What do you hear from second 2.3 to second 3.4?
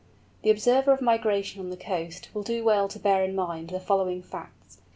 will do well to bear in